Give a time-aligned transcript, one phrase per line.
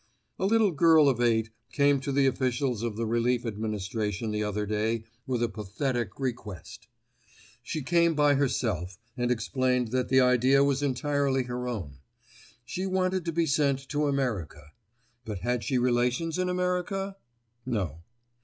[0.39, 4.65] A little girl of eight came to the officials of the Relief Administration the other
[4.65, 6.87] day with a pathetic request.
[7.61, 11.99] She came by herself and explained that the idea was entirely her own.
[12.65, 14.71] She wanted to be sent to America.
[15.23, 17.17] But had she relations in America?
[17.63, 18.01] No.